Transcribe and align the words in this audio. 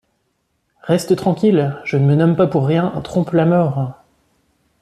Reste 0.81 1.15
tranquille! 1.15 1.79
je 1.85 1.95
ne 1.95 2.05
me 2.07 2.15
nomme 2.15 2.35
pas 2.35 2.47
pour 2.47 2.65
rien 2.65 2.89
Trompe-la-Mort! 3.03 3.93